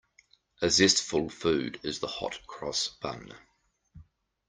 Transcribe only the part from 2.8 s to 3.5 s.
bun.